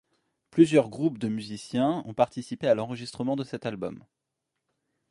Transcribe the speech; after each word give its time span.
Plusieurs 0.49 0.89
groupes 0.89 1.19
de 1.19 1.27
musiciens 1.27 2.01
ont 2.07 2.15
participé 2.15 2.67
à 2.67 2.73
l'enregistrement 2.73 3.35
de 3.35 3.43
cet 3.43 3.67
album. 3.67 4.03